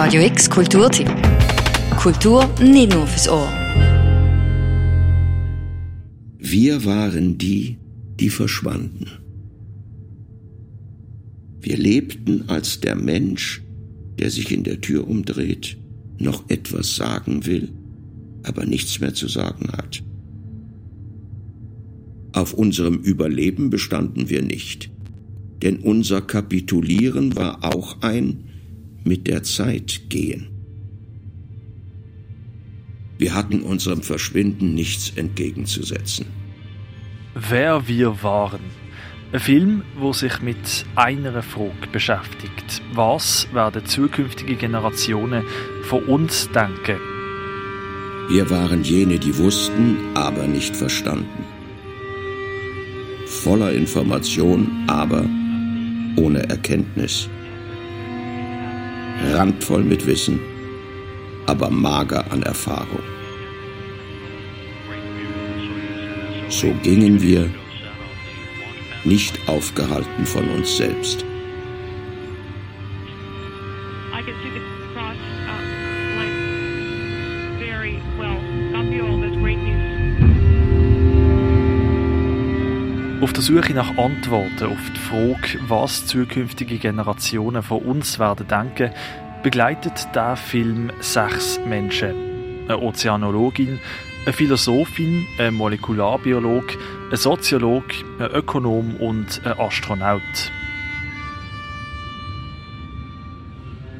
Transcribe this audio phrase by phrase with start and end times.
[0.00, 1.10] Radio X Kulturtipp.
[1.96, 3.48] Kultur nicht nur fürs Ohr.
[6.38, 7.78] Wir waren die,
[8.20, 9.08] die verschwanden.
[11.60, 13.64] Wir lebten als der Mensch,
[14.20, 15.76] der sich in der Tür umdreht,
[16.16, 17.68] noch etwas sagen will,
[18.44, 20.04] aber nichts mehr zu sagen hat.
[22.32, 24.92] Auf unserem Überleben bestanden wir nicht,
[25.60, 28.44] denn unser Kapitulieren war auch ein
[29.08, 30.48] mit der Zeit gehen.
[33.18, 36.26] Wir hatten unserem Verschwinden nichts entgegenzusetzen.
[37.34, 38.60] Wer wir waren.
[39.32, 42.82] Ein Film, wo sich mit einer Frage beschäftigt.
[42.92, 45.42] Was werden zukünftige Generationen
[45.82, 46.98] von uns denken?
[48.28, 51.44] Wir waren jene, die wussten, aber nicht verstanden.
[53.26, 55.24] Voller Information, aber
[56.16, 57.28] ohne Erkenntnis
[59.32, 60.40] randvoll mit Wissen,
[61.46, 63.02] aber mager an Erfahrung.
[66.48, 67.50] So gingen wir,
[69.04, 71.24] nicht aufgehalten von uns selbst.
[83.48, 88.90] Suche nach Antworten auf die Frage, was zukünftige Generationen von uns werden denken,
[89.42, 92.14] begleitet der Film sechs Menschen.
[92.68, 93.80] Eine Ozeanologin,
[94.26, 96.76] eine Philosophin, ein Molekularbiolog,
[97.10, 97.84] ein Soziolog,
[98.18, 100.52] ein Ökonom und ein Astronaut.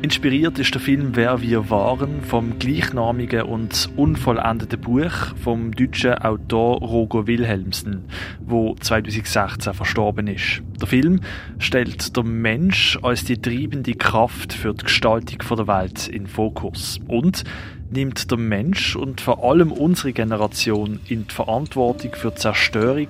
[0.00, 6.78] Inspiriert ist der Film Wer wir waren vom gleichnamigen und unvollendeten Buch vom deutschen Autor
[6.78, 8.04] Roger Wilhelmsen,
[8.40, 10.62] wo 2016 verstorben ist.
[10.80, 11.20] Der Film
[11.58, 17.42] stellt der Mensch als die treibende Kraft für die Gestaltung der Welt in Fokus und
[17.90, 23.08] nimmt der Mensch und vor allem unsere Generation in die Verantwortung für die Zerstörung,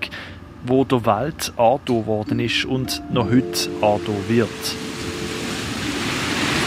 [0.65, 4.88] wo der Welt angetan worden ist und noch heute angetan wird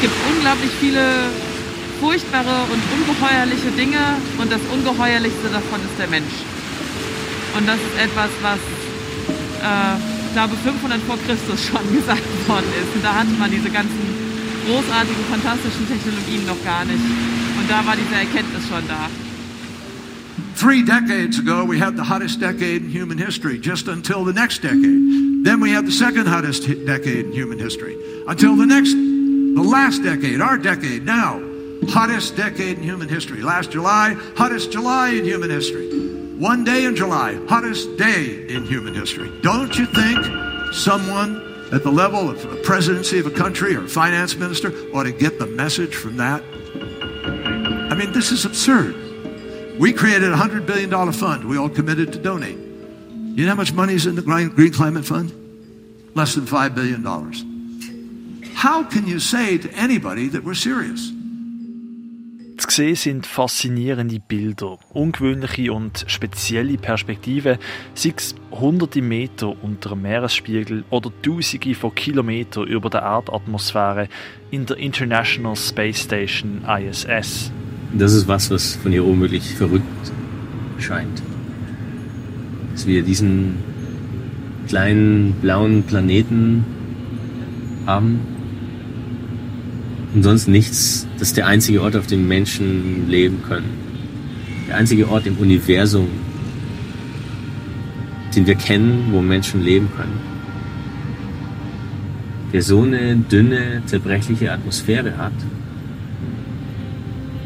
[0.02, 1.30] gibt unglaublich viele
[2.02, 4.02] furchtbare und ungeheuerliche Dinge
[4.42, 6.42] und das Ungeheuerlichste davon ist der Mensch.
[7.56, 8.58] Und das ist etwas, was,
[9.62, 12.90] äh, ich glaube, 500 vor Christus schon gesagt worden ist.
[12.98, 14.02] Und da hatte man diese ganzen
[14.66, 17.06] großartigen, fantastischen Technologien noch gar nicht.
[17.62, 19.06] Und da war diese Erkenntnis schon da.
[20.58, 24.62] Three decades ago, we had the hottest decade in human history, just until the next
[24.64, 25.44] decade.
[25.44, 27.98] Then we had the second hottest decade in human history,
[28.28, 28.96] until the next
[29.54, 31.42] The last decade, our decade now,
[31.90, 33.42] hottest decade in human history.
[33.42, 35.90] Last July, hottest July in human history.
[36.38, 39.30] One day in July, hottest day in human history.
[39.42, 43.88] Don't you think someone at the level of the presidency of a country or a
[43.90, 46.42] finance minister ought to get the message from that?
[47.92, 48.96] I mean, this is absurd.
[49.78, 51.44] We created a $100 billion fund.
[51.44, 52.58] We all committed to donate.
[52.58, 55.34] You know how much money is in the Green Climate Fund?
[56.16, 57.51] Less than $5 billion.
[58.64, 61.12] How can you say to anybody that we're serious?
[62.58, 67.58] Zu sehen sind faszinierende Bilder, ungewöhnliche und spezielle Perspektiven,
[67.96, 74.08] sei es hunderte Meter unter dem Meeresspiegel oder tausende von Kilometern über der Erdatmosphäre
[74.52, 77.52] in der International Space Station ISS.
[77.98, 80.12] Das ist was, was von ihr unmöglich verrückt
[80.78, 81.24] scheint.
[82.74, 83.56] Dass wir diesen
[84.68, 86.64] kleinen blauen Planeten
[87.88, 88.41] haben,
[90.14, 91.08] und sonst nichts.
[91.18, 93.70] Das ist der einzige Ort, auf dem Menschen leben können.
[94.68, 96.08] Der einzige Ort im Universum,
[98.36, 100.20] den wir kennen, wo Menschen leben können.
[102.54, 105.34] Der so eine dünne, zerbrechliche Atmosphäre hat.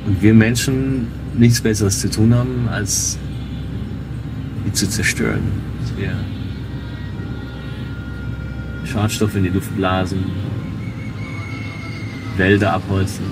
[0.08, 3.18] Und wir Menschen nichts Besseres zu tun haben, als
[4.66, 5.42] die zu zerstören.
[5.82, 6.12] Dass wir
[8.86, 10.24] Schadstoffe in die Luft blasen,
[12.38, 13.26] Wälder abholzen,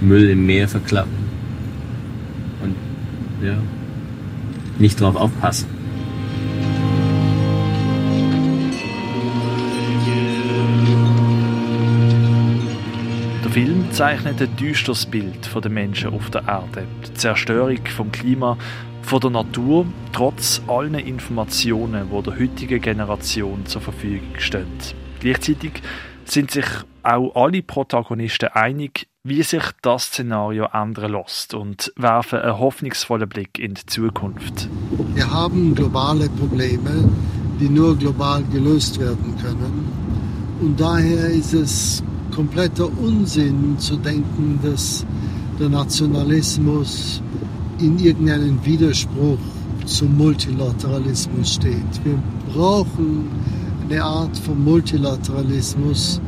[0.00, 1.12] Müll im Meer verklappen
[2.62, 2.74] und
[3.46, 3.58] ja,
[4.78, 5.68] nicht drauf aufpassen.
[13.44, 18.12] Der Film zeichnet ein düsteres Bild von den Menschen auf der Erde, die Zerstörung vom
[18.12, 18.56] Klima,
[19.02, 24.66] von der Natur, trotz allen Informationen, die der heutigen Generation zur Verfügung stehen.
[25.20, 25.82] Gleichzeitig
[26.30, 26.66] sind sich
[27.02, 33.58] auch alle Protagonisten einig, wie sich das Szenario ändern lässt und werfen einen hoffnungsvollen Blick
[33.58, 34.68] in die Zukunft.
[35.14, 37.08] Wir haben globale Probleme,
[37.60, 39.92] die nur global gelöst werden können.
[40.60, 42.02] Und daher ist es
[42.34, 45.04] kompletter Unsinn zu denken, dass
[45.58, 47.22] der Nationalismus
[47.80, 49.38] in irgendeinem Widerspruch
[49.84, 52.04] zum Multilateralismus steht.
[52.04, 52.20] Wir
[52.52, 53.28] brauchen
[53.90, 56.20] eine Art von Multilateralismus,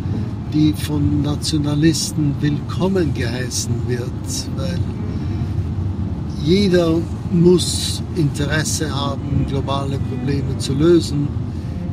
[0.53, 4.79] die von Nationalisten willkommen geheißen wird, weil
[6.43, 6.99] jeder
[7.31, 11.29] muss Interesse haben, globale Probleme zu lösen,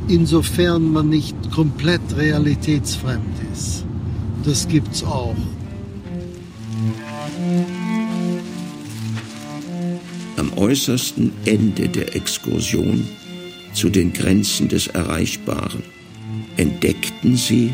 [0.08, 3.84] insofern man nicht komplett realitätsfremd ist.
[4.44, 5.36] Das gibt's auch.
[10.38, 13.06] Am äußersten Ende der Exkursion
[13.78, 15.84] zu den Grenzen des Erreichbaren
[16.56, 17.72] entdeckten sie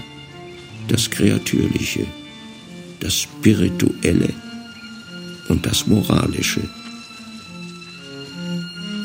[0.88, 2.04] das Kreatürliche,
[3.00, 4.28] das Spirituelle
[5.48, 6.60] und das Moralische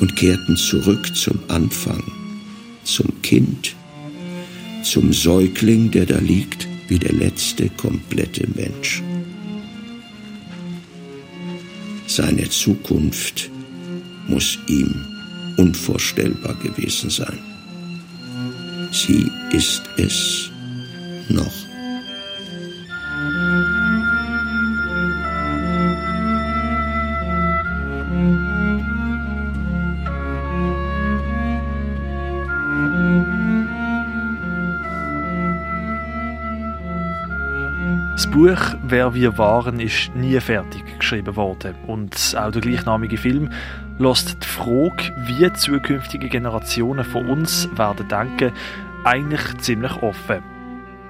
[0.01, 2.04] und kehrten zurück zum Anfang,
[2.84, 3.75] zum Kind,
[4.84, 9.01] zum Säugling, der da liegt wie der letzte komplette Mensch.
[12.07, 13.50] Seine Zukunft
[14.28, 15.19] muss ihm
[15.60, 17.38] unvorstellbar gewesen sein.
[18.92, 20.50] Sie ist es
[21.28, 21.70] noch.
[38.32, 43.50] Buch Wer wir waren ist nie fertig geschrieben worden und auch der gleichnamige Film
[44.00, 48.54] lässt die Frage, wie zukünftige Generationen von uns werden denken,
[49.04, 50.42] eigentlich ziemlich offen.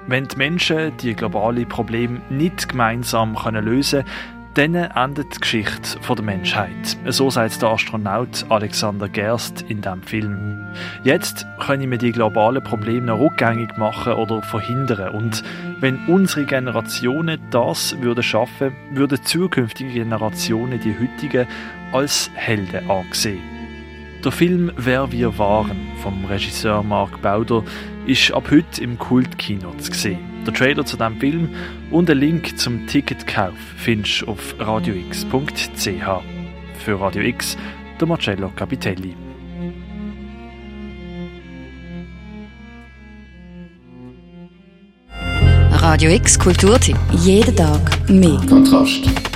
[0.08, 6.24] Wenn die Menschen die globalen Probleme nicht gemeinsam lösen können, dann endet die Geschichte der
[6.24, 6.96] Menschheit.
[7.06, 10.66] So sagt der Astronaut Alexander Gerst in diesem Film.
[11.04, 15.14] Jetzt können wir die globalen Probleme noch rückgängig machen oder verhindern.
[15.14, 15.44] Und
[15.80, 21.46] wenn unsere Generationen das würden schaffen, würden zukünftige Generationen die heutigen
[21.92, 23.42] als Helden angesehen.
[24.24, 27.64] Der Film Wer wir waren vom Regisseur Mark Bauder
[28.06, 30.29] ist ab heute im Kultkino zu sehen.
[30.46, 31.48] Der Trailer zu diesem Film
[31.90, 35.86] und ein Link zum Ticketkauf findest du auf radiox.ch.
[36.84, 37.56] Für Radio X,
[38.00, 39.14] der Marcello Capitelli.
[45.72, 46.96] Radio X Kulturtipp.
[47.12, 48.40] Jeden Tag mehr.
[48.48, 49.29] Kontrast.